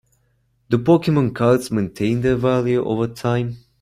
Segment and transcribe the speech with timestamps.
[0.71, 3.57] Do Pokemon cards maintain their value over time?